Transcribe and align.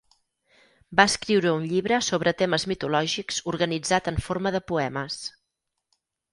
Va 0.99 1.05
escriure 1.09 1.51
un 1.57 1.67
llibre 1.73 1.99
sobre 2.07 2.33
temes 2.41 2.67
mitològics 2.73 3.39
organitzat 3.55 4.11
en 4.15 4.21
forma 4.31 4.57
de 4.59 4.65
poemes. 4.73 5.23